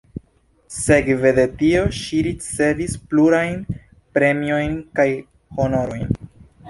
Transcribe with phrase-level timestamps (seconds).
[0.75, 3.53] Sekve de tio ŝi ricevis plurajn
[4.19, 5.07] premiojn kaj
[5.61, 6.19] honorojn.